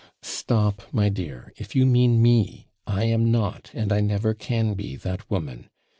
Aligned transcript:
'Stop, 0.23 0.81
my 0.91 1.09
dear; 1.09 1.53
if 1.57 1.75
you 1.75 1.85
mean 1.85 2.19
me, 2.23 2.65
I 2.87 3.03
am 3.03 3.29
not, 3.29 3.69
and 3.75 3.93
I 3.93 3.99
never 4.01 4.33
can 4.33 4.73
be, 4.73 4.95
that 4.95 5.29
woman. 5.29 5.69